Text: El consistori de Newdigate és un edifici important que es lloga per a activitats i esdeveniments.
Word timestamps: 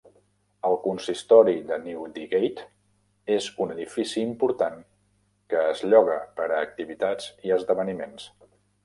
El 0.67 0.75
consistori 0.83 1.51
de 1.71 1.77
Newdigate 1.81 2.65
és 3.37 3.49
un 3.65 3.73
edifici 3.75 4.23
important 4.29 4.81
que 5.53 5.61
es 5.75 5.85
lloga 5.93 6.17
per 6.41 6.49
a 6.49 6.59
activitats 6.69 7.29
i 7.51 7.55
esdeveniments. 7.61 8.27